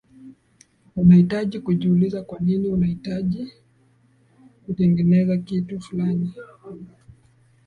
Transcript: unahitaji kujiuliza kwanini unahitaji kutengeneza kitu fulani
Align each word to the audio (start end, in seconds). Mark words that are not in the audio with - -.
unahitaji 0.95 1.59
kujiuliza 1.59 2.21
kwanini 2.23 2.67
unahitaji 2.67 3.53
kutengeneza 4.65 5.37
kitu 5.37 5.79
fulani 5.79 6.33